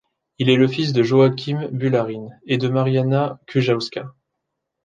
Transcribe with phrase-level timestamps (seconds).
[0.39, 4.15] Il est le fils de Joachim Bułharyn et de Marianna Kujawska.